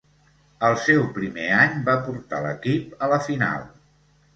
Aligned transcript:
Al 0.69 0.77
seu 0.85 1.03
primer 1.19 1.47
any 1.59 1.77
va 1.91 1.97
portar 2.09 2.43
l'equip 2.49 3.01
a 3.11 3.15
la 3.17 3.25
final. 3.33 3.75